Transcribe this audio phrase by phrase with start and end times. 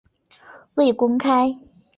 [0.73, 1.55] 未公开